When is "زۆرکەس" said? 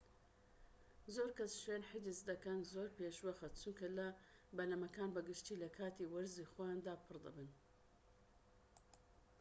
1.15-1.51